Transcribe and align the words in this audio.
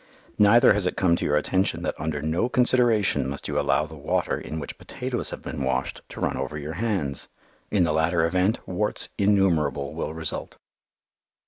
Neither 0.39 0.73
has 0.73 0.87
it 0.87 0.97
come 0.97 1.15
to 1.17 1.25
your 1.25 1.35
attention 1.35 1.83
that 1.83 1.93
under 1.99 2.23
no 2.23 2.49
consideration 2.49 3.29
must 3.29 3.47
you 3.47 3.59
allow 3.59 3.85
the 3.85 3.93
water 3.95 4.35
in 4.35 4.59
which 4.59 4.79
potatoes 4.79 5.29
have 5.29 5.43
been 5.43 5.63
washed 5.63 6.01
to 6.09 6.19
run 6.19 6.37
over 6.37 6.57
your 6.57 6.73
hands. 6.73 7.27
In 7.69 7.83
the 7.83 7.93
latter 7.93 8.25
event, 8.25 8.67
warts 8.67 9.09
innumerable 9.19 9.93
will 9.93 10.15
result. 10.15 10.57